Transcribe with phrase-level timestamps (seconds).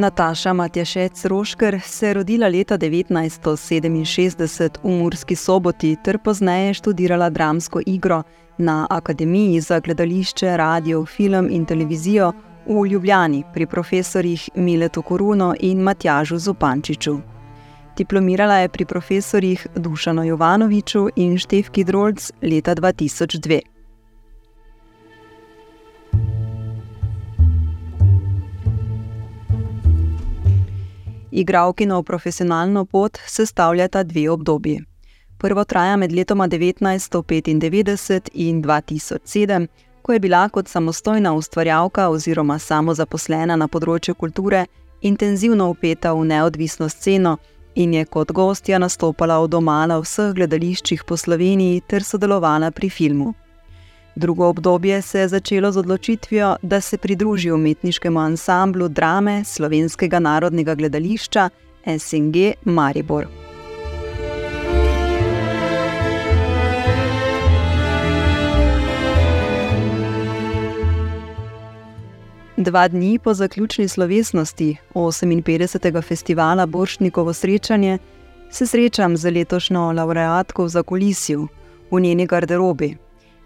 [0.00, 7.80] Nataša Matjašec Rošker se je rodila leta 1967 v Murski soboti ter pozneje študirala dramsko
[7.86, 8.22] igro
[8.58, 12.32] na Akademiji za gledališče, radio, film in televizijo
[12.66, 17.18] v Ljubljani pri profesorjih Miletu Koruno in Matjažu Zupančiču.
[17.96, 23.79] Diplomirala je pri profesorjih Dušanu Jovanoviču in Števki Drolc leta 2002.
[31.30, 34.80] Igravkino profesionalno pot sestavljata dve obdobji.
[35.38, 39.66] Prvo traja med letoma 1995 in 2007,
[40.02, 44.66] ko je bila kot samostojna ustvarjalka oziroma samozaposlena na področju kulture
[45.00, 47.36] intenzivno upeta v neodvisno sceno
[47.74, 52.90] in je kot gostja nastopala od doma na vseh gledališčih po Sloveniji ter sodelovala pri
[52.90, 53.34] filmu.
[54.16, 60.74] Drugo obdobje se je začelo z odločitvijo, da se pridruži umetniškemu ansamblu drame Slovenskega narodnega
[60.74, 61.50] gledališča
[61.98, 63.26] SNG Maribor.
[72.56, 76.02] Dva dni po zaključni slovesnosti 58.
[76.02, 77.98] festivala Boršnikovo srečanje
[78.50, 81.48] se srečam z letošnjo laureatko za kulisju
[81.90, 82.96] v njeni garderobi.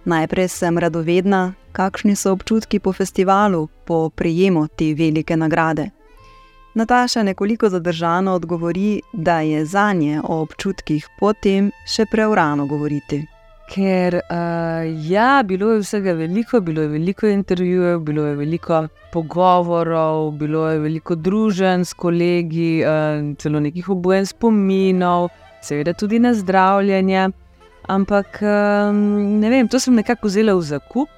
[0.05, 5.91] Najprej sem radovedna, kakšni so občutki po festivalu, po prejemu te velike nagrade.
[6.75, 13.23] Nataša nekoliko zadržano odgovori, da je za nje o občutkih potem še preurano govoriti.
[13.73, 18.83] Ker uh, ja, bilo je vsega veliko, bilo je veliko intervjujev, bilo je veliko
[19.13, 25.31] pogovorov, bilo je veliko družen s kolegi, uh, celo nekih obojen spominov,
[25.63, 27.31] seveda tudi na zdravljenje.
[27.89, 31.11] Ampak ne vem, to sem nekako vzela v zakup,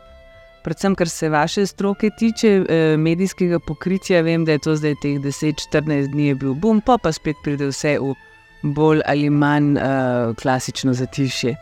[0.66, 4.22] predvsem kar se vaše stroke tiče, eh, medijskega pokritja.
[4.22, 7.98] Vem, da je to zdaj teh 10-14 dni bil bum, pa pa spet pride vse
[8.02, 8.14] v
[8.62, 11.54] bolj ali manj uh, klasično zatišje.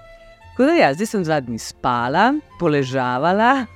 [0.50, 3.66] Tako da, ja, zdaj sem dva dni spala, poležavala.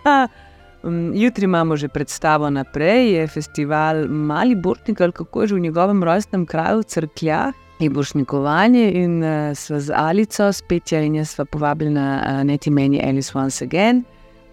[1.13, 6.05] Jutri imamo že predstavo naprej, je festival Mali Bortnik, ali kako je že v njegovem
[6.05, 11.45] rojstnem kraju, Crkljah je bošnikovanje in uh, sva z Alico, spet ja in jaz sva
[11.45, 14.05] povabili na uh, neti meni Alice Once Again,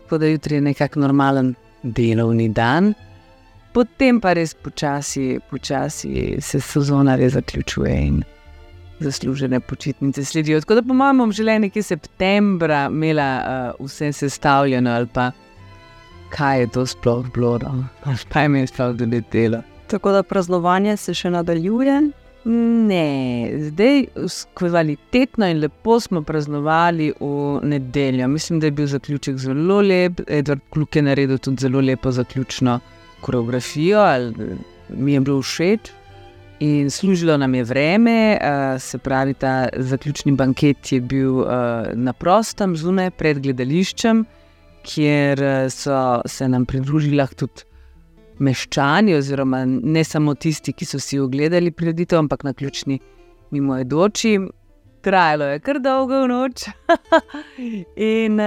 [0.03, 2.94] tako da jutri je nekako normalen delovni dan.
[3.74, 8.24] Potem pa res počasi, počasi se sezona res zaključuje in
[9.00, 10.59] zaslužene počitnice sledijo.
[10.62, 13.41] Tako da po mojem bom želela nekje septembra imela
[13.80, 15.31] uh, vse sestavljeno ali pa
[16.30, 17.88] kaj je to sploh bilo, no?
[18.30, 19.62] pa je mi sploh tudi delo.
[19.88, 22.02] Tako da praznovanje se še nadaljuje.
[22.47, 24.03] Ne, zdaj
[24.53, 28.28] kvalitetno in lepo smo praznovali v nedeljo.
[28.28, 30.22] Mislim, da je bil zaključek zelo lep.
[30.28, 32.79] Edward Kluk je naredil tudi zelo lepo zaključno
[33.22, 34.03] koreografijo,
[34.89, 35.91] mi je bilo všeč.
[36.59, 38.38] In služilo nam je vreme,
[38.79, 41.44] se pravi, ta zaključni banket je bil
[41.94, 44.25] na prostem, zunaj, pred gledališčem,
[44.84, 47.66] kjer so se nam pridružili tudi
[48.40, 53.00] meščani, oziroma ne samo tisti, ki so si ogledali prireditev, ampak na ključni
[53.51, 54.40] mimoidoči.
[55.06, 56.63] Trajalo je kar dolgo noč.
[57.96, 58.40] in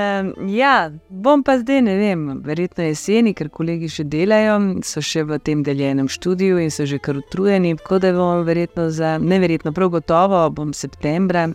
[0.51, 0.73] ja,
[1.09, 5.63] bom pa zdaj, ne vem, verjetno jeseni, ker kolegi še delajo, so še v tem
[5.63, 7.77] deljenem študiju in so že kar utrujeni.
[7.79, 11.47] Tako da bom verjetno za, neverjetno, prav gotovo bom septembra,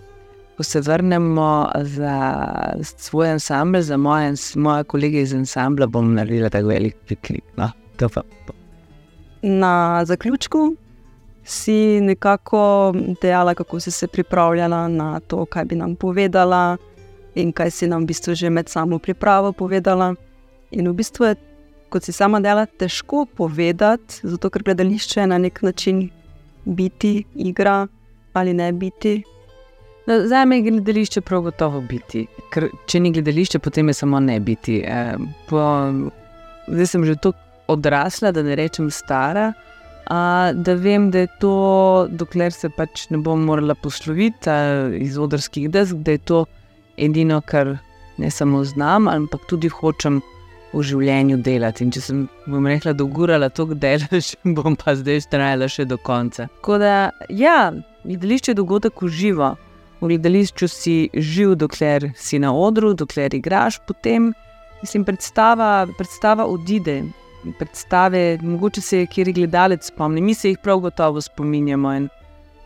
[0.55, 1.51] ko se vrnemo
[1.83, 2.17] za
[2.95, 7.43] svoj ansambl, za moje, moje kolege iz ansambla, bom naredila tako velik piknik.
[7.59, 7.73] No.
[9.41, 10.75] Na zaključku
[11.43, 16.77] si nekako dejala, kako si se pripravljala na to, kaj bi nam povedala,
[17.35, 20.13] in kaj si nam v bistvu že med samo pripravo povedala.
[20.71, 21.35] In v bistvu je,
[21.89, 26.09] kot si sama dejala, težko povedati, zato ker gledališče je na nek način
[26.65, 27.87] biti, igra
[28.33, 29.23] ali ne biti.
[30.07, 34.19] No, za me je gledališče prav gotovo biti, ker če ni gledališče, potem je samo
[34.19, 34.81] ne biti.
[34.81, 35.15] E,
[35.49, 35.61] po,
[36.67, 37.39] zdaj sem že tako
[37.73, 39.51] odrasla, da ne rečem stara,
[40.05, 41.55] a, da vem, da je to,
[42.11, 44.51] dokler se pač ne bom morala posloviti
[44.99, 46.45] iz odrskih desk, da je to
[46.97, 47.77] edino, kar
[48.17, 50.21] ne samo znam, ampak tudi hočem
[50.73, 51.85] v življenju delati.
[51.85, 55.85] In če sem vam rekla, da ugurala to, da delaš, bom pa zdaj trajala še
[55.89, 56.49] do konca.
[56.59, 56.95] Tako da,
[57.29, 57.71] ja,
[58.03, 59.53] gledališče je dogodek v živo.
[60.01, 64.33] V gledališču si živ, dokler si na odru, dokler igraš, potem
[64.81, 67.03] mislim, predstava, predstava odide
[67.59, 71.93] predstave, mogoče se je kjer gledalec spomni, mi se jih prav gotovo spominjamo.
[71.93, 72.09] In,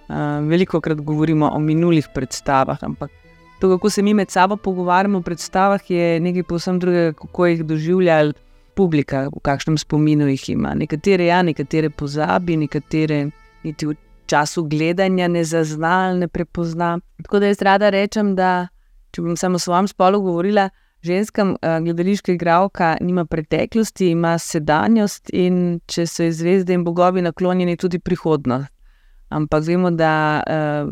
[0.10, 0.16] uh,
[0.50, 3.12] veliko krat govorimo o minulih predstavah, ampak
[3.60, 7.64] to, kako se mi med sabo pogovarjamo o predstavah, je nekaj povsem drugega, kako jih
[7.66, 8.34] doživljali
[8.76, 10.76] publika, v kakšnem spominu jih ima.
[10.76, 13.30] Nekatere ja, nekatere pozabi, nekatere
[13.64, 13.96] niti v
[14.28, 17.00] času gledanja ne zazna ali ne prepozna.
[17.24, 18.68] Tako da jaz rada rečem, da
[19.12, 20.70] če bom samo o svojem spolu govorila,
[21.08, 21.46] ženska
[21.82, 28.00] gledališka igralka nima preteklosti, ima sedanjost in če so iz zvezde in bogovi naklonjeni tudi
[28.00, 28.74] prihodnost.
[29.30, 30.92] Ampak vemo, da uh,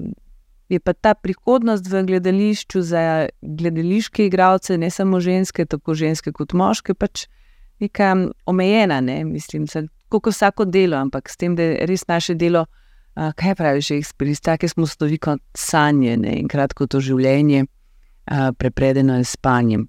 [0.70, 6.54] je pa ta prihodnost v gledališču za gledališke igralce, ne samo ženske, tako ženske kot
[6.54, 7.28] moške, pač
[7.80, 8.16] neka
[8.46, 9.00] omejena.
[9.02, 9.24] Ne?
[9.24, 9.68] Mislim,
[10.10, 14.00] kot vsako delo, ampak s tem, da je res naše delo, uh, kaj pravi že
[14.02, 16.36] eksperimentalno, ki smo stovi kot sanje ne?
[16.42, 19.88] in kratko to življenje, uh, prepredeno s spanjem.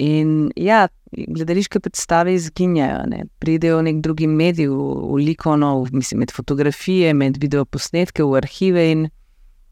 [0.00, 3.24] In ja, gledališke predstave izginjajo, ne?
[3.38, 4.78] pridejo v nek drugi medij, v,
[5.12, 9.04] v likovno, mislim, med fotografije, med videoposnetke, v arhive in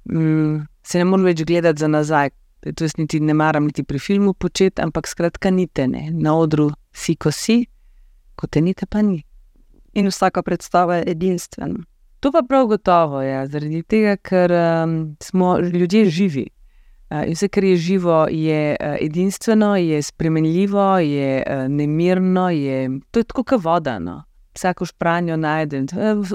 [0.05, 2.31] mm, se ne morem več gledati za nazaj.
[2.61, 6.11] To jaz niti ne maram, niti pri filmu početi, ampak skratka, nite ne.
[6.13, 7.63] Na odru si, ko si,
[8.37, 9.23] ko te nite, pa ni.
[9.97, 11.81] In vsaka predstava je edinstvena.
[12.21, 16.51] To pa prav gotovo je, ja, zaradi tega, ker um, smo ljudje živi.
[17.11, 23.01] Uh, in vse, kar je živo, je uh, edinstveno, je spremenljivo, je uh, nemirno, je,
[23.11, 23.99] to je tako kot voda.
[23.99, 24.23] No?
[24.55, 25.87] vsako špranjo najdem,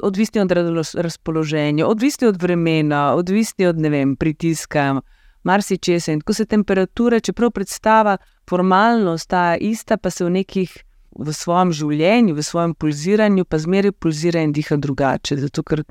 [0.04, 0.52] odvisni od
[0.94, 5.02] razpoloženja, odvisni od vremena, odvisni od vem, pritiska,
[5.44, 6.12] marsikčesa.
[6.12, 8.18] In tako se temperature, čeprav predstava
[8.50, 10.82] formalno ostaja ista, pa se v nekih.
[11.16, 15.38] V svojem življenju, v svojem pulziranju, pa zmeraj pulzira in diha drugače.
[15.40, 15.86] Zato, ker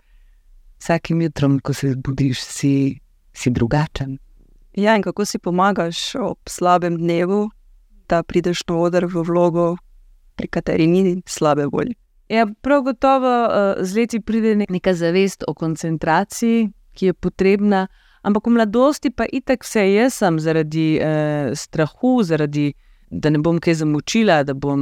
[0.77, 2.73] vsakim jutrom, ko se zbudiš, si,
[3.33, 4.19] si drugačen.
[4.75, 7.51] Ja, in kako si pomagaš ob slabem dnevu,
[8.09, 9.77] da prideš na oder v vlogo,
[10.37, 11.95] pri kateri ni slabe volje?
[12.29, 17.87] Ja, prav gotovo uh, z leti pride neka zavest o koncentraciji, ki je potrebna,
[18.23, 22.73] ampak v mladosti pa itak vse jaz sem zaradi uh, strahu, zaradi
[23.11, 24.81] da ne bom kaj zamočila, da bom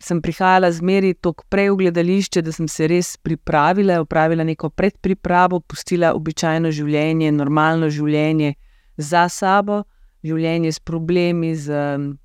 [0.00, 5.60] sem prihajala zmeri tako prej v gledališče, da sem se res pripravila, upravila neko predpripravo,
[5.60, 8.54] pustila običajno življenje, normalno življenje
[8.98, 9.84] za sabo.
[10.26, 11.78] Življenje s problemi, z,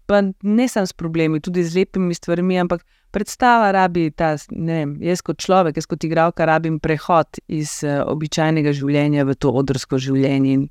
[0.10, 2.82] pa ne samo s problemi, tudi z lepimi stvarmi, ampak
[3.14, 8.74] predstava rabi ta, ne vem, jaz kot človek, jaz kot igralka, rabim prehod iz običajnega
[8.74, 10.56] življenja v to odrsko življenje.
[10.58, 10.66] In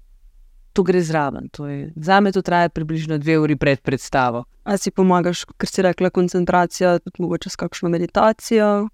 [0.73, 1.47] to gre zraven.
[1.55, 4.45] To je, za me to traja približno dve uri pred predstavo.
[4.65, 8.89] A si pomagaš, ker si rekla, koncentracija, tudi mogoče s kakšno meditacijo.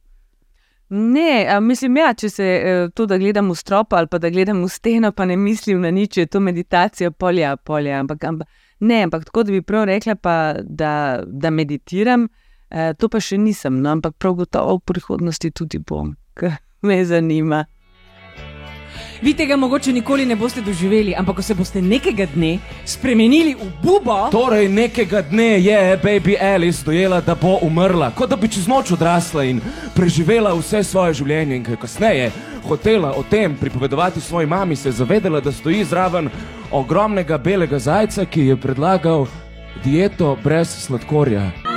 [0.89, 4.63] Ne, mislim, ja, če se eh, to, da gledam v strop ali pa da gledam
[4.65, 7.99] v steno, pa ne mislim na nič, je to meditacija, polja, polja.
[8.01, 8.49] Ampak, ampak,
[8.81, 12.29] ne, ampak tako da bi prav rekla, pa, da, da meditiram.
[12.71, 17.03] E, to pa še nisem, no, ampak prav gotovo v prihodnosti tudi bom, ker me
[17.05, 17.67] zanima.
[19.23, 23.71] Vi tega mogoče nikoli ne boste doživeli, ampak ko se boste nekega dne spremenili v
[23.83, 24.29] bubo.
[24.31, 28.93] Torej, nekega dne je baby Alice dojela, da bo umrla, kot da bi čez noč
[28.95, 29.61] odrasla in
[29.95, 31.57] preživela vse svoje življenje.
[31.57, 32.31] In kaj kasneje
[32.69, 36.31] hotela o tem pripovedovati svoji mami, se je zavedala, da stoji zraven
[36.71, 39.27] ogromnega belega zajca, ki je predlagal
[39.85, 41.68] dieto brez sladkorja.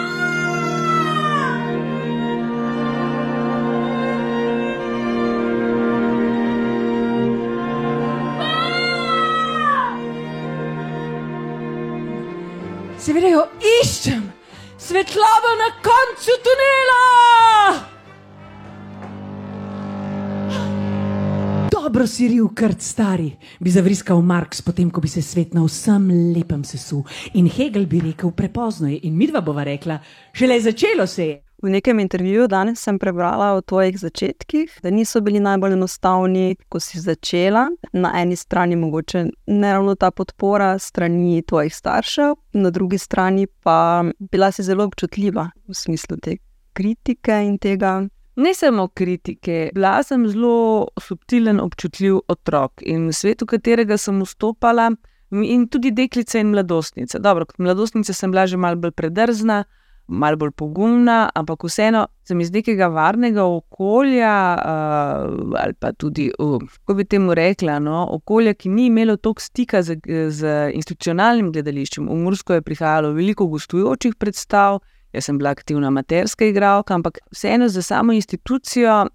[22.22, 26.04] Dobro si ril, krt stari, bi zavriskal Marks, potem ko bi se svet na vsem
[26.36, 27.02] lepem sesul.
[27.34, 29.98] In Hegel bi rekel: prepozno je, in midva bova rekla:
[30.34, 31.40] šele začelo se je.
[31.64, 36.80] V nekem intervjuju danes sem prebrala o tvojih začetkih, da niso bili najbolj enostavni, ko
[36.80, 37.66] si začela.
[37.94, 44.04] Na eni strani mogoče ne ravno ta podpora strani tvojih staršev, na drugi strani pa
[44.20, 46.38] bila si zelo občutljiva v smislu te
[46.74, 48.04] kritike in tega.
[48.36, 54.22] Ne samo kritike, bila sem zelo subtilen, občutljiv otrok in v svetu, v katerega sem
[54.24, 54.92] vstopala,
[55.32, 57.20] in tudi deklice in mladostnice.
[57.20, 59.64] Dobro, kot mladostnica sem bila že malce bolj predrzna
[60.12, 66.32] malo bolj pogumna, ampak vseeno se mi zdi nekega varnega okolja, uh, ali pa tudi,
[66.40, 69.98] uh, kako bi temu rekla, no, okolja, ki ni imelo toliko stika z,
[70.30, 72.10] z institucionalnim gledališčem.
[72.10, 74.82] V Mursko je prihajalo veliko gostujočih predstav.
[75.14, 79.08] Jaz sem bila aktivna materska igralka, ampak vseeno za samo institucijo,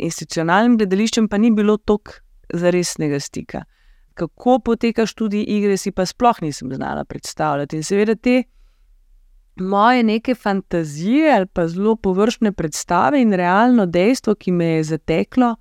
[0.00, 2.18] institucionalnim gledališčem, pa ni bilo toliko
[2.52, 3.62] zaresnega stika.
[4.14, 7.76] Kako poteka študij igre, si pa sploh nisem znala predstavljati.
[7.76, 8.42] In seveda te
[9.56, 15.54] moje neke fantazije ali pa zelo površne predstave in realno dejstvo, ki me je zateklo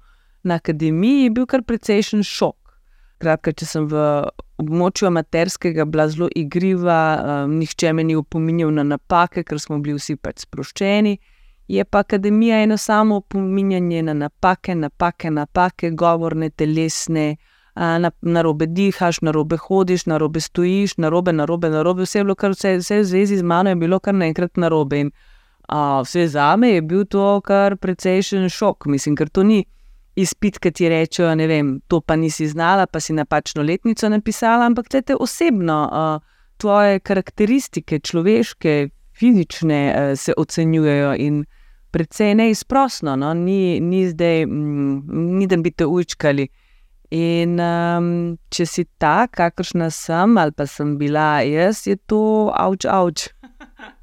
[0.43, 2.62] na akademiji, je bil kar precejšen šok.
[3.23, 3.99] Skratka, če sem v
[4.59, 6.97] območju amaterskega bila zelo igriva,
[7.45, 11.13] um, nihče me ni opominjal na napake, ker smo bili vsi pač sproščeni.
[11.71, 17.37] Je pa akademija eno samo opominjanje na napake, napake, napake, govorne, telesne,
[17.79, 21.79] na, na robe dihaš, na robe hodiš, na robe stojiš, na robe, na robe, na
[21.87, 22.03] robe.
[22.03, 24.99] Vse bilo, vse, vse v zvezi z mano je bilo kar naenkrat na robe.
[24.99, 25.13] In
[25.69, 29.63] a, vse za me je bil to kar precejšen šok, mislim, ker to ni
[30.15, 34.65] izpit, ki ti rečejo, ne vem, to pa nisi znala, pa si napačno letnico napisala,
[34.65, 41.43] ampak te osebno, uh, tvoje karakteristike, človeške, fizične, uh, se ocenjujejo in
[41.93, 43.33] precej neizprostno, no?
[43.33, 46.47] ni, ni zdaj, mm, ni da bi te učkali.
[47.13, 48.07] In um,
[48.49, 53.27] če si ta, kakršna sem, ali pa sem bila jaz, je to avč, avč.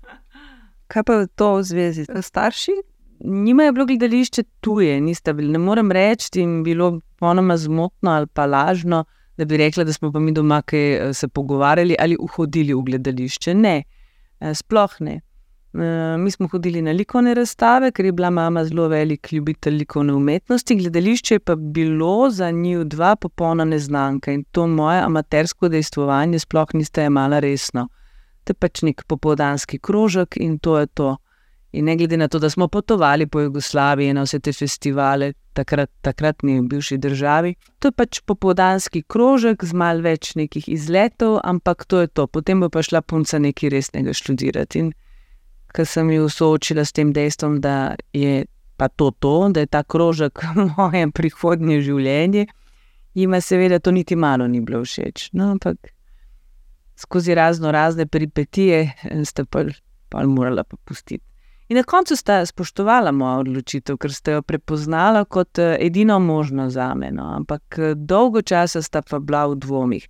[0.90, 2.76] Kaj pa je to v zvezi s starši?
[3.25, 5.53] Njima je bilo gledališče tuje, nista bili.
[5.53, 9.05] Ne morem reči, jim je bilo ponoma zmotno ali pa lažno,
[9.37, 12.83] da bi rekla, da smo pa mi doma kaj eh, se pogovarjali ali uhodili v
[12.83, 13.55] gledališče.
[13.55, 13.83] Ne,
[14.41, 15.21] eh, sploh ne.
[15.75, 20.12] Eh, mi smo hodili na likovne razstave, ker je bila mama zelo velik ljubitelj likovne
[20.12, 26.75] umetnosti, gledališče pa bilo za njih dva popolna neznanka in to moje amatersko dejstvovanje sploh
[26.75, 27.89] niste imala resno.
[28.45, 31.17] To je pač nek popoldanski krožek in to je to.
[31.73, 35.91] In ne glede na to, da smo potovali po Jugoslaviji na vse te festivale, takrat,
[36.00, 42.00] takratni bivši državi, to je pač popoldanski krožek z mal več nekih izletov, ampak to
[42.00, 42.27] je to.
[42.27, 44.83] Potem bo pa šla punca nekaj resnega študirati.
[44.83, 44.91] In
[45.71, 48.45] ker sem jo soočila s tem dejstvom, da je
[48.77, 50.43] pa to to, da je ta krožek
[50.77, 52.47] moje prihodnje življenje,
[53.15, 55.31] jima seveda to niti malo ni bilo všeč.
[55.39, 55.93] No, ampak
[56.99, 58.87] skozi razno razne peripetije
[59.25, 59.69] ste pa,
[60.27, 61.29] morala popustiti.
[61.71, 66.67] In na koncu sta spoštovala mojo odločitev, ker ste jo prepoznala kot eh, edino možno
[66.71, 67.12] za me.
[67.15, 67.29] No.
[67.37, 70.09] Ampak eh, dolgo časa sta pa bila v dvomih.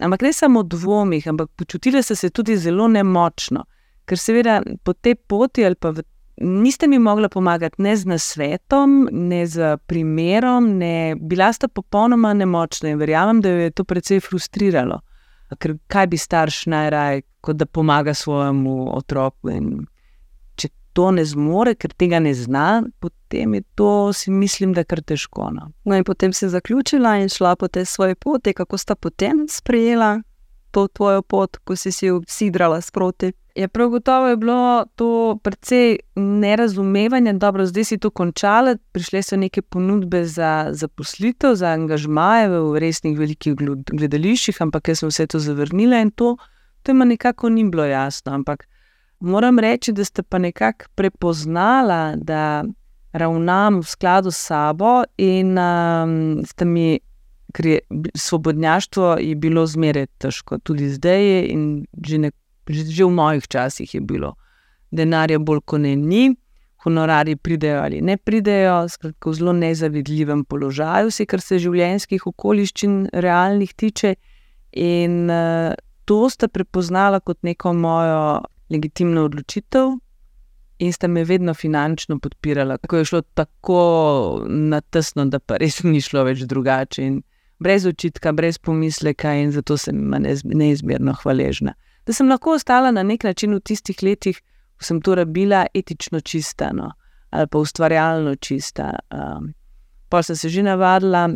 [0.00, 3.66] Ampak ne samo v dvomih, ampak počutila sta se tudi zelo nemočno,
[4.08, 6.00] ker seveda po tej poti ali pa v,
[6.40, 12.88] niste mi mogla pomagati ne z nasvetom, ne z primerom, ne, bila sta popolnoma nemočna
[12.88, 15.02] in verjamem, da jo je to precej frustriralo.
[15.60, 19.84] Ker kaj bi starš najraje, kot da pomaga svojemu otroku in
[20.92, 25.50] to ne zmore, ker tega ne zna, potem je to, mislim, da kar težko.
[25.52, 25.70] No.
[25.84, 30.20] no, in potem si zaključila in šla po tej svoji poti, kako sta potem sprejela
[30.72, 33.32] to tvojo pot, ko si si usidrala sproti.
[33.54, 39.20] Je ja, prav gotovo je bilo to precej nerazumevanje, dobro, zdaj si to končala, prišle
[39.22, 43.54] so neke ponudbe za zaposlitev, za angažmaje v resnih velikih
[43.92, 46.36] gledališčih, ampak jaz sem vse to zavrnila in to,
[46.82, 48.32] to ima nekako ni bilo jasno.
[48.32, 48.64] Ampak
[49.22, 52.64] moram reči, da ste pa nekako prepoznala, da
[53.12, 56.98] ravnam v skladu s sabo in um, ste mi,
[57.52, 57.80] ker je
[58.14, 61.64] svobodnjaštvo je bilo zmeraj težko, tudi zdaj je in
[62.06, 62.30] že, ne,
[62.68, 64.34] že, že v mojih časih je bilo.
[64.90, 66.32] Denarja bolj kot ni,
[66.84, 73.06] honorari pridejo ali ne pridejo, skratka v zelo nezavidljivem položaju, vse kar se življenjskih okoliščin
[73.12, 74.16] realnih tiče.
[74.72, 75.76] In uh,
[76.08, 78.40] to sta prepoznala kot neko mojo
[78.72, 79.92] legitimno odločitev
[80.82, 82.78] in sta me vedno finančno podpirala.
[82.88, 83.82] Ko je šlo tako
[84.48, 87.04] na tesno, da pa res ni šlo več drugače.
[87.06, 87.20] In
[87.62, 91.74] brez očitka, brez pomisleka, in zato sem jim neizmerno hvaležna.
[92.06, 94.40] Da sem lahko ostala na nek način v tistih letih,
[94.78, 96.90] ko sem to rabila, etično čista no,
[97.30, 98.90] ali pa ustvarjalno čista.
[99.14, 99.52] Um,
[100.08, 101.28] pa sem se že navadila,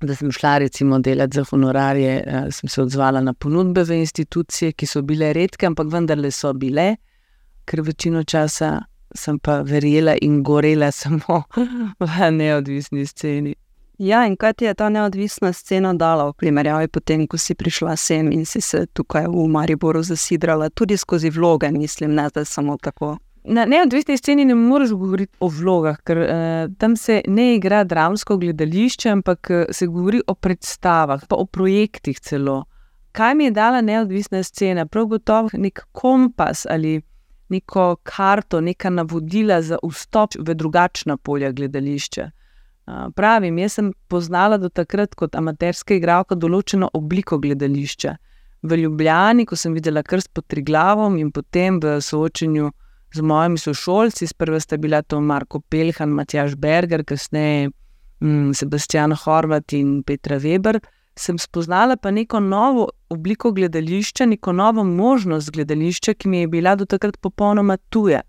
[0.00, 4.72] da sem šla recimo delati za honorarje, uh, sem se odzvala na ponudbe v institucije,
[4.72, 6.96] ki so bile redke, ampak vendarle so bile,
[7.64, 8.80] ker večino časa
[9.14, 11.42] sem pa verjela in gorela samo
[12.00, 13.54] v neodvisni sceni.
[13.98, 17.96] Ja, in kaj ti je ta neodvisna scena dala v primerjavi potem, ko si prišla
[17.96, 22.76] sem in si se tukaj v Mariboru zasidrala, tudi skozi vloge, mislim, ne da samo
[22.76, 23.18] tako.
[23.44, 26.28] Na neodvisni sceni ne moreš govoriti o vlogah, ker uh,
[26.80, 32.20] tam se ne igra dramsko gledališče, ampak uh, se govori o predstavah, pa o projektih
[32.20, 32.62] celo.
[33.12, 34.86] Kaj mi je dala neodvisna scena?
[34.86, 37.02] Prav gotovo nek kompas ali
[37.48, 42.30] neko karto, neka navodila za vstop v drugačna polja gledališča.
[42.86, 48.16] Uh, pravim, jaz sem poznala do takrat kot amaterska igralka določeno obliko gledališča.
[48.62, 52.70] V Ljubljani, ko sem videla krst pod Triglavom in potem v soočenju
[53.14, 57.70] z mojimi sošolci, sprva sta bila to Marko Pelhan, Matjaš Berger, kasneje
[58.20, 60.80] mm, Sebastian Horvat in Petra Weber,
[61.16, 66.74] sem spoznala pa neko novo obliko gledališča, neko novo možnost gledališča, ki mi je bila
[66.74, 68.22] do takrat popolnoma tuja.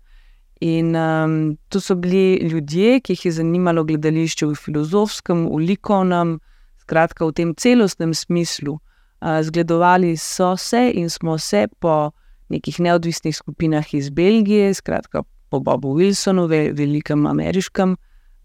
[0.60, 6.38] In um, to so bili ljudje, ki jih je zanimalo gledališče v filozofskem, v likovnem,
[6.86, 12.12] Skratka, v tem celostnem smislu uh, zgledovali so se in smo se po
[12.48, 17.96] nekih neodvisnih skupinah iz Belgije, skratka po Bobu Wilsonu, ve, velikem ameriškem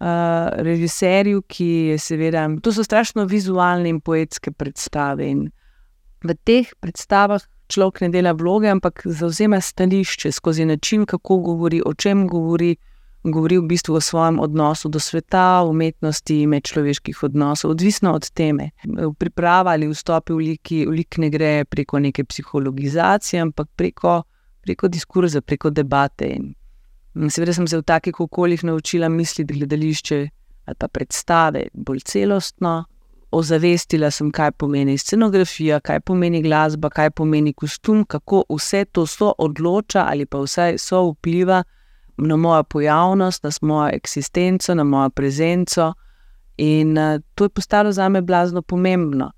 [0.01, 0.05] uh,
[0.57, 5.27] režiserju, ki je seveda, to so strašno vizualne in poetske predstave.
[5.29, 5.49] In
[6.23, 7.41] v teh predstavah
[7.71, 12.75] človek ne dela vloge, ampak zauzema stališče skozi način, kako govori, o čem govori.
[13.23, 18.71] Govori v bistvu o svojem odnosu do sveta, umetnosti, medčloveških odnosov, odvisno od teme.
[19.17, 24.23] Priprava ali vstop v lik, v lik ne gre preko neke psihologizacije, ampak preko,
[24.61, 26.31] preko diskurza, preko debate.
[27.15, 30.21] In seveda sem se v takih okoljih naučila misliti gledališče
[30.65, 32.85] ali pa predstave bolj celostno,
[33.31, 39.33] ozavestila sem, kaj pomeni scenografija, kaj pomeni glasba, kaj pomeni kostum, kako vse to so
[39.37, 41.80] odloča ali pa vsaj so vpliva na
[42.17, 45.93] mojo pojavnost, na mojo eksistenco, na mojo prezenco.
[46.57, 49.31] In uh, to je postalo za me blazno pomembno.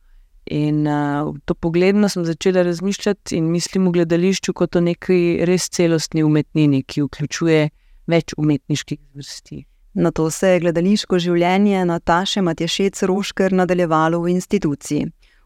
[0.46, 5.70] In uh, to pogledno sem začela razmišljati in mislim v gledališču kot o neki res
[5.70, 7.70] celostni umetnini, ki vključuje
[8.08, 9.64] več umetniških vrsti.
[9.94, 15.06] Na to se je gledališko življenje Nataše Matješec Rošker nadaljevalo v instituciji,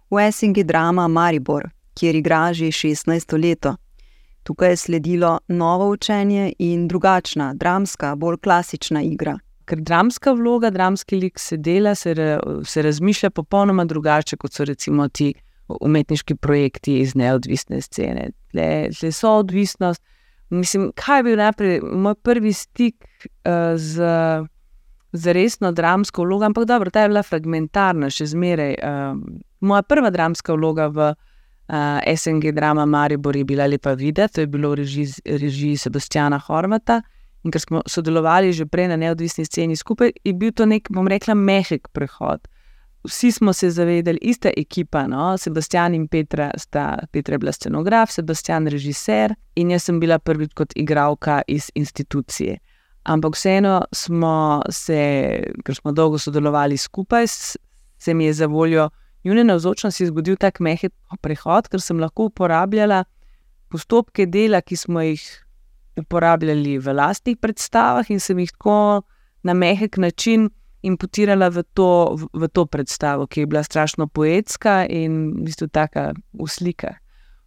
[0.10, 1.68] v Essingi Drama Maribor,
[2.00, 3.68] kjer igra že 16 let.
[4.48, 9.40] Tukaj je sledilo novo učenje in drugačna, dramska, bolj klasična igra.
[9.66, 14.64] Ker dramska vloga, dramski lik se dela, se, re, se razmišlja popolnoma drugače kot so
[14.64, 15.34] recimo ti
[15.68, 18.30] umetniški projekti iz neodvisne scene.
[18.54, 20.04] Le so odvisnost.
[20.50, 24.08] Mislim, kaj je bil najprej moj prvi stik uh, z,
[25.12, 28.78] z resno dramsko vlogo, ampak dobro, ta je bila fragmentarna, še zmeraj.
[28.80, 29.20] Uh,
[29.60, 31.12] moja prva dramska vloga v
[31.70, 35.78] uh, eh, SNG drama Maribor je bila lepa videti, to je bilo v režiji, režiji
[35.78, 37.02] Sebastiana Horvata.
[37.44, 41.08] In ker smo sodelovali že prej na neodvisni sceni skupaj, je bil to nek, bom
[41.08, 42.48] rekla, mehek prehod.
[43.08, 45.38] Vsi smo se zavedali, ista ekipa, no?
[45.38, 50.52] Sebastian in Petra, sta, Petra je bila scenograf, Sebastian režiser in jaz sem bila prvič
[50.58, 52.58] kot igralka iz institucije.
[53.08, 55.00] Ampak vseeno smo se,
[55.64, 57.28] ker smo dolgo sodelovali skupaj,
[57.98, 58.90] se mi je za voljo
[59.28, 63.04] njune navzočnosti zgodil tak mehek prehod, ker sem lahko uporabljala
[63.72, 65.24] postopke dela, ki smo jih
[66.00, 69.04] uporabljali v lastnih predstavah in sem jih tako
[69.44, 70.50] na mehek način
[70.86, 75.68] imputirala v to, v, v to predstavo, ki je bila strašno poetska in v bistvu
[75.74, 76.96] tako uslika.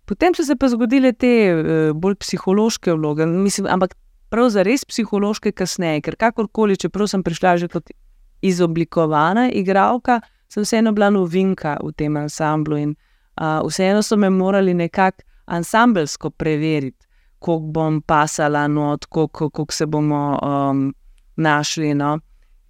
[0.05, 3.95] Potem so se pa zgodile te uh, bolj psihološke vloge, mislim, ampak
[4.31, 7.95] prav za res psihološke kasneje, ker kakorkoli, čeprav sem prišla že kot
[8.43, 10.21] izoblikovana igralka,
[10.53, 12.95] sem vseeno bila novinka v tem ansamblu in
[13.41, 17.07] uh, vseeno so me morali nekako ansambelsko preveriti,
[17.39, 20.95] koliko bom pasala, no, koliko se bomo um,
[21.37, 21.95] našli.
[21.95, 22.19] No.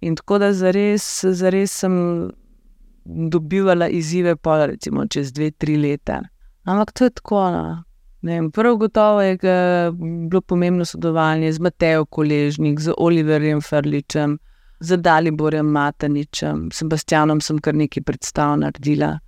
[0.01, 1.93] In tako da zares, zares sem
[3.05, 6.21] dobivala izzive, pa recimo čez dve, tri leta.
[6.63, 7.49] Ampak to je tako.
[7.51, 7.83] No.
[8.21, 9.37] Vem, prav gotovo je
[10.29, 14.37] bilo pomembno sodelovanje z Matejo Koležnik, z Oliverjem Ferličem,
[14.81, 19.19] z Daliborjem Mataničem, Sebastianom sem kar nekaj predstav naredila.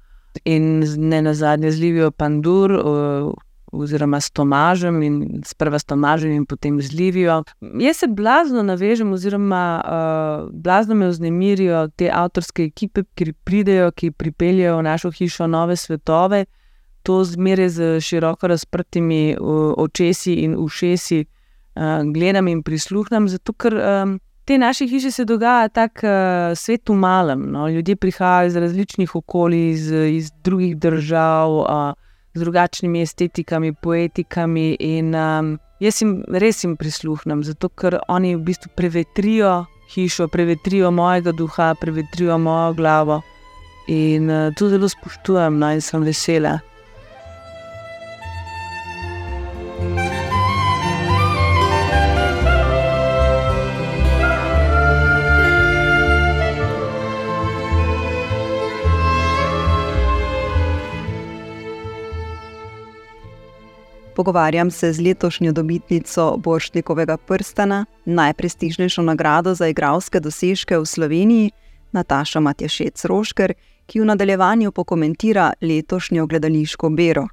[0.49, 2.73] In ne na zadnje z Livijo Pandur,
[3.73, 7.43] oziroma s Tomažem, in sprva s Tomažem, in potem z Livijo.
[7.61, 14.11] Jaz se blazno navežem, oziroma uh, blazno me vznemirijo te avtorske ekipe, ki pridejo, ki
[14.11, 16.45] pripeljejo v našo hišo nove svetove.
[17.03, 19.35] To zmeraj z široko razprtimi
[19.77, 23.77] očesi in ušesi uh, gledam in prisluhnem, zato ker.
[23.77, 27.51] Um, Te naše hiše se dogaja tako uh, svet v malem.
[27.51, 27.69] No?
[27.69, 31.93] Ljudje prihajajo iz različnih okolij, iz, iz drugih držav, uh,
[32.33, 34.75] z drugačnimi estetikami, poetikami.
[34.79, 40.91] In um, jaz jim res jim prisluhnem, zato ker oni v bistvu prevetrijo hišo, prevetrijo
[40.91, 43.21] mojega duha, prevetrijo mojo glavo.
[43.87, 46.59] In uh, to zelo spoštujem, no, in sem vesela.
[64.15, 71.51] Pogovarjam se z letošnjo dobitnico Borštnikovega prstana, najprestižnejšo nagrado za igralske dosežke v Sloveniji,
[71.91, 73.53] Nataša Matjašec Rošker,
[73.85, 77.27] ki v nadaljevanju pokomentira letošnjo gledališko bero.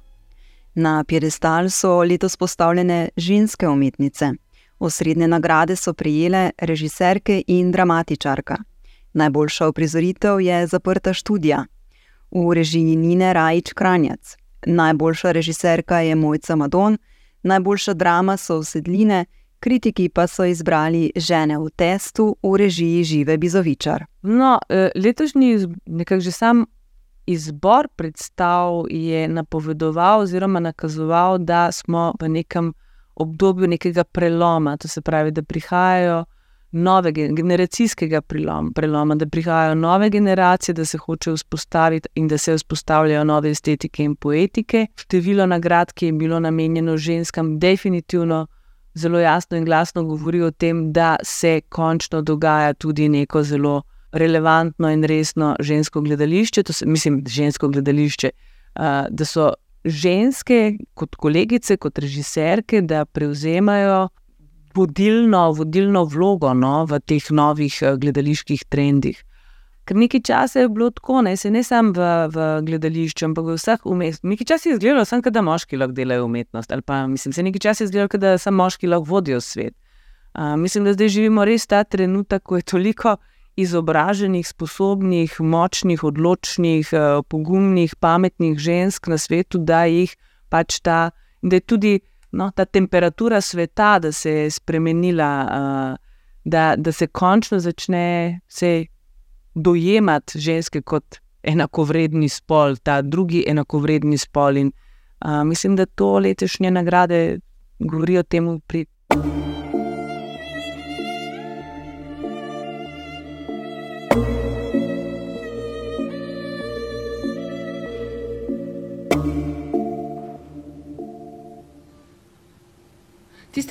[0.75, 4.31] Na piedestal so letos postavljene ženske umetnice.
[4.79, 8.57] Osrednje nagrade so prijele režiserke in dramatičarka.
[9.13, 11.65] Najboljša uprizoritev je zaprta študija
[12.31, 14.40] v režiji Nine Rajč Kranjac.
[14.65, 16.97] Najboljša režiserka je Mojca Madon,
[17.43, 19.25] najboljša drama so Vsedline,
[19.59, 24.05] Kritiki pa so izbrali žene v testu v režiji Žive Bizovičar.
[24.21, 26.65] No, eh, letošnji nekako že sam
[27.25, 32.73] izbor predstav je napovedoval oziroma nakazoval, da smo v nekem
[33.15, 36.25] obdobju nekega preloma, to se pravi, da prihajajo
[36.71, 42.55] nove generacijskega preloma, preloma, da prihajajo nove generacije, da se hoče vzpostaviti in da se
[42.55, 44.87] vzpostavljajo nove estetike in poetike.
[44.95, 48.47] Število nagrad, ki je bilo namenjeno ženskam, definitivno
[48.93, 53.81] zelo jasno in glasno govori o tem, da se končno dogaja tudi neko zelo
[54.11, 56.63] relevantno in resno žensko gledališče.
[56.69, 58.29] Se, mislim, žensko gledališče,
[58.75, 59.53] uh, da so
[59.85, 64.09] ženske kot kolegice, kot režiserke, da prevzemajo
[64.75, 69.19] vodilno, vodilno vlogo no, v teh novih uh, gledaliških trendih.
[69.85, 73.85] Ker nekaj časa je bilo tako, ne, ne samo v, v gledališču, ampak v vseh
[73.89, 74.29] umestih.
[74.29, 76.71] Nekaj časa je izgledalo, samo da moški lahko delajo umetnost.
[76.71, 79.73] Ali pa mislim, se nekaj časa je izgledalo, da samo moški lahko vodijo svet.
[80.33, 83.17] Uh, mislim, da zdaj živimo res ta trenutek, ko je toliko
[83.59, 90.13] izobraženih, sposobnih, močnih, odločnih, uh, pogumnih, pametnih žensk na svetu, da jih
[90.49, 91.09] pač ta,
[91.41, 91.99] da je tudi
[92.31, 95.97] no, ta temperatura sveta, da se je spremenila, uh,
[96.43, 98.85] da, da se končno začne se
[99.55, 104.57] dojemati ženske kot enakovredni spol, ta drugi enakovredni spol.
[104.57, 104.71] In
[105.25, 107.39] uh, mislim, da to letošnje nagrade
[107.79, 108.85] govorijo o tem, pri.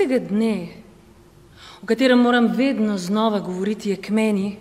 [0.01, 0.69] Tistega dne,
[1.83, 4.57] o katerem moram vedno znova govoriti, je k meni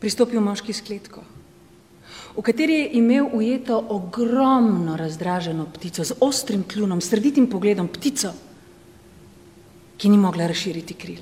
[0.00, 1.20] pristopil moški s kletko,
[2.38, 8.32] v kateri je imel ujeto ogromno razdraženo ptico z ostrim kljunom, srditim pogledom, ptico,
[10.00, 11.20] ki ni mogla razširiti kril.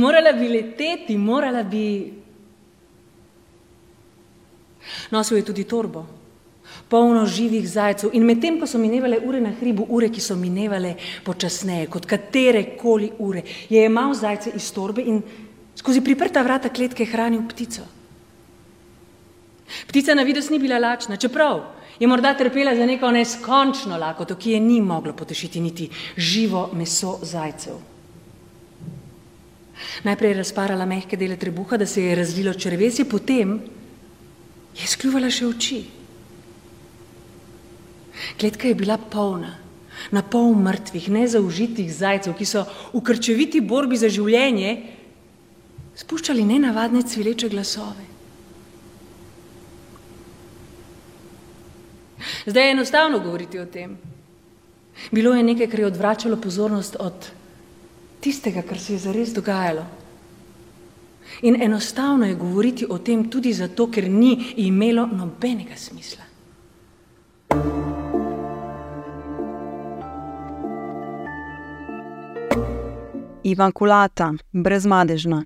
[0.00, 1.84] Morala bi leteti, morala bi.
[5.12, 6.06] Nosil je tudi torbo,
[6.92, 10.92] polno živih zajcev, in medtem ko so minevale ure na hribu, ure, ki so minevale
[11.24, 15.22] počasneje, kot katere koli ure, je imel zajce iz torbe in
[15.74, 17.82] Skozi priprta vrata kletke hranil ptico.
[19.88, 21.62] Ptica na vides ni bila lačna, čeprav
[22.00, 27.18] je morda trpela za neko neskončno lakoto, ki je ni moglo potešiti niti živo meso
[27.22, 27.80] zajcev.
[30.04, 33.60] Najprej je razparala mehke dele trebuha, da se je razvilo črvesje, potem
[34.76, 35.80] je skljuvala še oči.
[38.38, 39.56] Kletka je bila polna,
[40.10, 44.72] na pol mrtvih, nezaužitih zajcev, ki so v krčeviti borbi za življenje
[45.98, 48.08] spuščali nenavadne cvileče glasove.
[52.46, 53.96] Zdaj je enostavno govoriti o tem.
[55.10, 57.28] Bilo je nekaj, kar je odvračalo pozornost od
[58.22, 59.84] tistega, kar se je zares dogajalo.
[61.42, 66.24] In enostavno je govoriti o tem tudi zato, ker ni imelo nobenega smisla.
[67.52, 68.01] Ivan
[73.74, 75.44] Kulata, brezmadežna.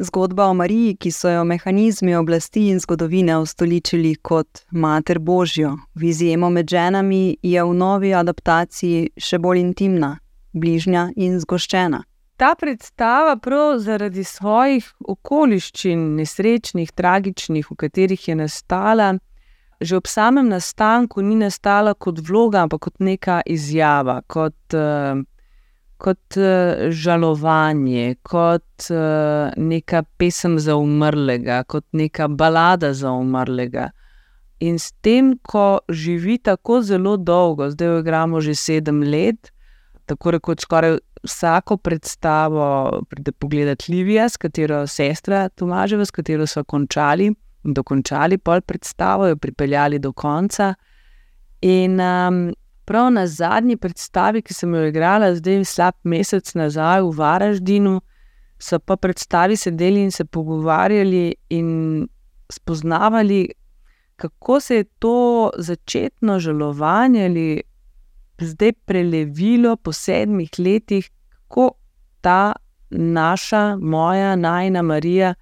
[0.00, 6.04] Zgodba o Mariji, ki so jo mehanizmi oblasti in zgodovine ustoličili kot Mater Božjo, v
[6.04, 10.18] izjemo med ženami, je v novi adaptaciji še bolj intimna,
[10.52, 12.02] bližnja in zgoščena.
[12.36, 19.14] Ta predstava, prav zaradi svojih okoliščin, nesrečnih, tragičnih, v katerih je nastala,
[19.80, 24.56] že ob samem nastanku ni nastala kot vloga, ampak kot neka izjava, kot.
[24.72, 25.24] Uh,
[25.96, 33.90] kot uh, žalovanje, kot uh, neka pesem za umrlega, kot neka balada za umrlega.
[34.60, 39.52] In s tem, ko živi tako zelo dolgo, zdaj jo igramo že sedem let,
[40.06, 46.64] tako rekoč skoraj vsako predstavo, pride pogledati Livija, s katero sestra Tomaževa, s katero so
[46.64, 47.26] končali
[47.66, 50.74] in dokončali pol predstavo, jo pripeljali do konca.
[51.60, 52.54] In um,
[52.86, 58.00] prav na zadnji predstavi, ki sem jo igrala, zdaj slab mesec nazaj v Varaždinu,
[58.58, 62.08] so pa predstavi sedeli in se pogovarjali in
[62.50, 63.48] spoznavali,
[64.16, 67.62] kako se je to začetno žalovanje ali
[68.40, 71.70] zdaj prelevilo po sedmih letih, kako
[72.20, 72.52] ta
[72.90, 75.34] naša, moja, najna Marija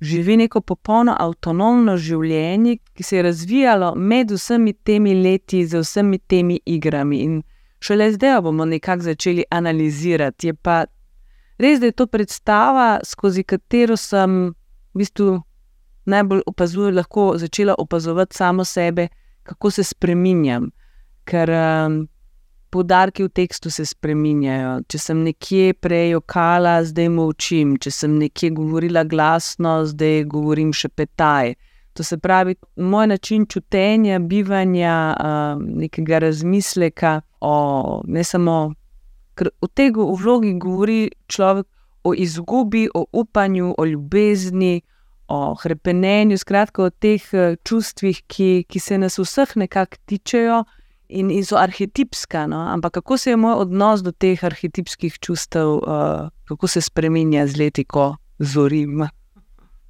[0.00, 6.18] živi neko popolno avtonomno življenje, ki se je razvijalo med vsemi temi leti, z vsemi
[6.18, 7.20] temi igrami.
[7.22, 7.42] In
[7.80, 10.46] šele zdaj bomo nekako začeli analizirati.
[10.46, 10.84] Je pa
[11.58, 14.54] res, da je to predstava, skozi katero sem
[14.94, 15.40] v bistvu
[16.08, 19.08] najbolj opazujem, lahko začela opazovati samo sebe,
[19.42, 20.70] kako se spremenjam.
[21.28, 22.06] Ker um,
[22.70, 24.82] Podarki v tekstu se spreminjajo.
[24.88, 27.78] Če sem nekje prej okala, zdaj molčim.
[27.80, 31.54] Če sem nekje govorila glasno, zdaj govorim še petaj.
[31.98, 35.16] To se pravi, moj način čutenja, bivanja,
[35.58, 38.58] nekega razmisleka o ne samo,
[39.34, 41.66] ker v tej vlogi govori človek
[42.04, 44.82] o izgubi, o upanju, o ljubezni,
[45.28, 47.24] o krepenenju, skratka o teh
[47.64, 50.62] čustvih, ki, ki se nas vseh nekako tičejo
[51.08, 52.46] in, in so arhetipska.
[52.46, 52.60] No?
[52.68, 55.80] Ampak kako se je moj odnos do teh arhetipskih čustev,
[56.48, 59.06] kako se spremenja z leti, ko zorim.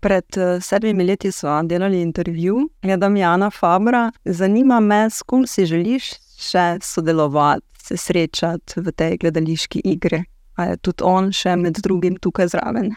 [0.01, 4.13] Pred uh, sedmimi leti smo delali intervju, gledam Jana Fabra.
[4.25, 10.23] Zanima me, s kom si želiš še sodelovati, se srečati v tej gledališki igri.
[10.59, 12.93] Ali je tudi on še med drugim tukaj zraven?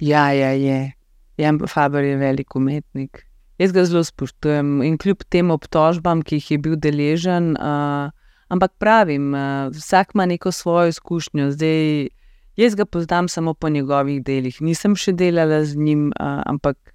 [0.00, 0.92] Ja, ja, je.
[1.36, 3.24] Jan Faber je velik umetnik.
[3.58, 8.10] Jaz ga zelo spoštujem in kljub tem obtožbam, ki jih je bil deležen, uh,
[8.50, 11.50] ampak pravim, uh, vsak ima neko svojo izkušnjo.
[11.54, 12.08] Zdaj,
[12.56, 16.94] Jaz ga poznam samo po njegovih delih, nisem še delala z njim, uh, ampak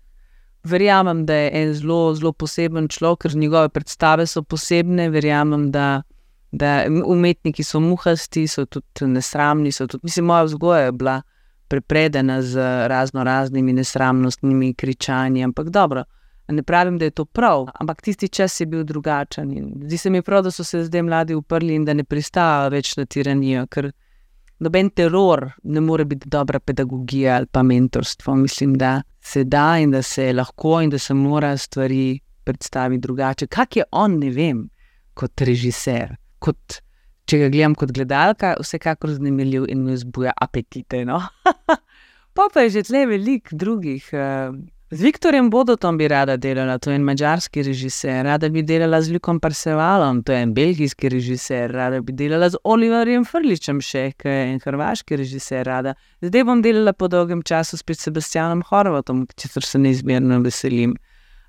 [0.63, 5.09] verjamem, da je en zelo, zelo poseben človek, ker njegove predstave so posebne.
[5.11, 6.03] Verjamem, da,
[6.51, 9.73] da umetniki so muhasti, so tudi nesramni.
[9.75, 11.17] So tudi, mislim, moja vzgoja je bila
[11.67, 16.05] prepredena z razno raznimi nesramnostnimi kričanji, ampak dobro.
[16.51, 19.51] Ne pravim, da je to prav, ampak tisti čas je bil drugačen.
[19.83, 22.95] Zdi se mi prav, da so se zdaj mladi uprli in da ne pristajajo več
[22.97, 23.91] na tiranijo, ker
[24.59, 28.35] noben teror ne more biti dobra pedagogija ali pa mentorstvo.
[28.35, 33.47] Mislim, da se da in da se lahko in da se mora stvari predstaviti drugače.
[33.47, 34.65] Kaj je on, ne vem,
[35.13, 36.15] kot režiser.
[36.39, 36.79] Kot,
[37.29, 41.05] če ga gledam kot gledalka, vsekakor zanimiv in mi vzbuja apetite.
[41.05, 41.21] No?
[42.35, 44.09] pa pa je že tle veliko drugih.
[44.13, 44.57] Uh,
[44.91, 49.13] Z Viktorjem Bodotom bi rada delala, to je en mačarski režiser, rada bi delala z
[49.13, 54.33] Lukom Parsevalom, to je en belgijski režiser, rada bi delala z Oliverjem Frličem, še ki
[54.33, 55.61] je en hrvaški režiser.
[55.69, 55.93] Rada.
[56.25, 60.97] Zdaj bom delala po dolgem času s Sebastianom Horvatom, česar se neizmerno veselim.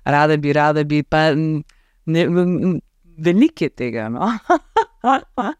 [0.05, 2.27] Rada bi, rada bi, pa ne,
[3.17, 4.09] veliko je tega.
[4.09, 4.29] No?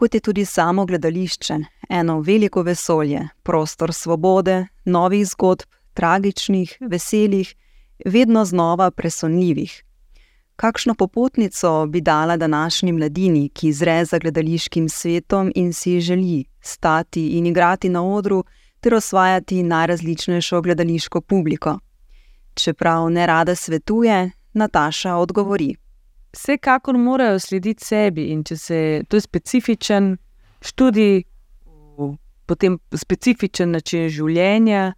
[0.00, 1.58] Kot je tudi samo gledališče,
[1.90, 7.54] eno veliko vesolje, prostor svobode, novih zgodb tragičnih, veselih,
[8.04, 9.72] vedno znova presunljivih.
[10.56, 17.26] Kakšno popotnico bi dala današnji mladini, ki zre za gledališkim svetom in si želi stati
[17.38, 18.44] in igrati na odru
[18.80, 21.78] ter osvajati najrazličnejšo gledališko publiko?
[22.54, 25.74] Čeprav ne rada svetuje, Nataša odgovori.
[26.32, 30.16] Vsekakor morajo slediti sebi, in če se to je specifičen
[30.60, 31.22] študij,
[32.46, 34.92] potem specifičen način življenja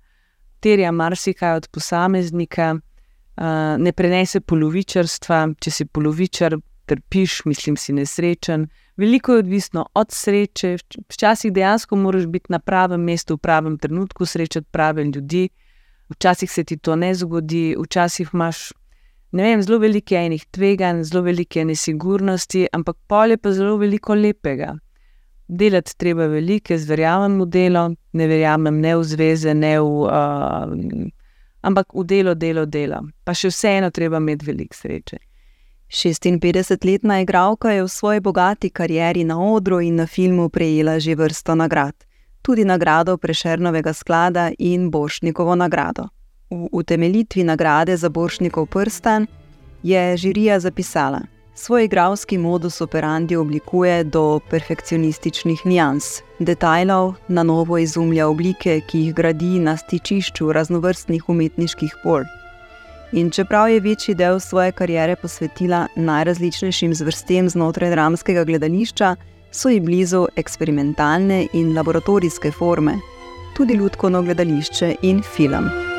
[0.61, 3.44] terja marsikaj od posameznika, uh,
[3.79, 5.40] ne prenese polovičarstva.
[5.61, 6.57] Če si polovičar,
[6.90, 8.66] trpiš, mislim, si nesrečen.
[8.96, 10.77] Veliko je odvisno od sreče.
[11.09, 15.49] Včasih dejansko moraš biti na pravem mestu, v pravem trenutku, srečati prave ljudi.
[16.11, 18.73] Včasih se ti to ne zgodi, včasih imaš
[19.33, 24.75] vem, zelo velike enih tveganj, zelo velike nesigurnosti, ampak polje pa zelo veliko lepega
[25.50, 29.88] delati treba veliko, jaz verjamem v delo, ne verjamem ne v zveze, ne v.
[30.06, 31.08] Uh,
[31.62, 33.02] ampak v delo, delo, delo.
[33.24, 35.18] Pa še vseeno treba imeti veliko sreče.
[35.90, 41.54] 56-letna igralka je v svoji bogati karieri na odru in na filmu prejela že vrsto
[41.54, 41.94] nagrad,
[42.42, 46.06] tudi nagrado Prešernovega sklada in Bošnikovo nagrado.
[46.50, 49.26] V utemeljitvi nagrade za Bošnikov prsten
[49.82, 51.20] je žirija zapisala:
[51.62, 56.05] Svoj igralski modus operandi oblikuje do perfekcionističnih nijans,
[56.38, 62.25] detajlov, na novo izumlja oblike, ki jih gradi na stičišču raznovrstnih umetniških pol.
[63.12, 69.16] In čeprav je večji del svoje kariere posvetila najrazličnejšim zvrstem znotraj dramskega gledališča,
[69.53, 72.96] so ji blizu eksperimentalne in laboratorijske forme,
[73.57, 75.89] tudi ljudsko gledališče in film.